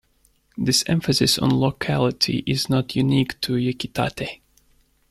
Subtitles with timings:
[0.57, 4.41] This emphasis on locality is not unique to Yakitate!!